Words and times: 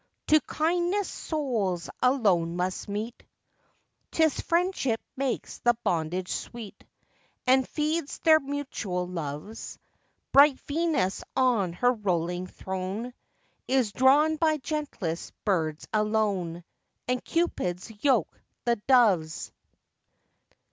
Two 0.25 0.39
kindest 0.41 1.13
souls 1.13 1.87
alone 2.01 2.55
must 2.55 2.89
meet, 2.89 3.23
'Tis 4.09 4.39
friendship 4.41 4.99
makes 5.15 5.59
the 5.59 5.75
bondage 5.83 6.31
sweet, 6.31 6.83
And 7.45 7.69
feeds 7.69 8.17
their 8.17 8.39
mutual 8.39 9.05
loves: 9.07 9.77
Bright 10.31 10.59
Venus 10.61 11.23
on 11.35 11.73
her 11.73 11.91
rolling 11.93 12.47
throne 12.47 13.13
Is 13.67 13.91
drawn 13.93 14.37
by 14.37 14.57
gentlest 14.57 15.33
birds 15.45 15.87
alone, 15.93 16.63
And 17.07 17.23
Cupids 17.23 17.91
yoke 18.03 18.41
the 18.65 18.77
doves. 18.77 19.51